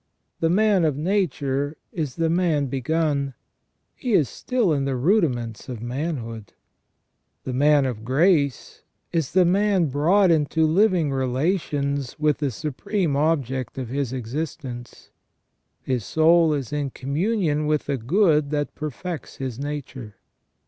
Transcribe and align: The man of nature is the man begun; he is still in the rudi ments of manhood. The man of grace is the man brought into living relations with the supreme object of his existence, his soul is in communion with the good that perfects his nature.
The 0.39 0.49
man 0.49 0.83
of 0.83 0.97
nature 0.97 1.77
is 1.91 2.15
the 2.15 2.27
man 2.27 2.65
begun; 2.65 3.35
he 3.93 4.13
is 4.13 4.27
still 4.29 4.73
in 4.73 4.85
the 4.85 4.95
rudi 4.95 5.27
ments 5.27 5.69
of 5.69 5.79
manhood. 5.79 6.53
The 7.43 7.53
man 7.53 7.85
of 7.85 8.03
grace 8.03 8.81
is 9.11 9.33
the 9.33 9.45
man 9.45 9.89
brought 9.89 10.31
into 10.31 10.65
living 10.65 11.11
relations 11.11 12.17
with 12.17 12.39
the 12.39 12.49
supreme 12.49 13.15
object 13.15 13.77
of 13.77 13.89
his 13.89 14.11
existence, 14.11 15.11
his 15.83 16.03
soul 16.03 16.51
is 16.55 16.73
in 16.73 16.89
communion 16.89 17.67
with 17.67 17.85
the 17.85 17.97
good 17.97 18.49
that 18.49 18.73
perfects 18.73 19.35
his 19.35 19.59
nature. 19.59 20.15